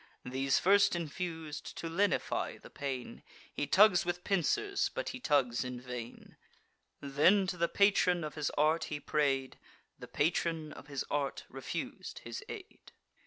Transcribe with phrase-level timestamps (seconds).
[0.25, 3.21] These first infus'd, to lenify the pain,
[3.53, 6.37] He tugs with pincers, but he tugs in vain.
[7.01, 9.59] Then to the patron of his art he pray'd:
[9.99, 12.93] The patron of his art refus'd his aid.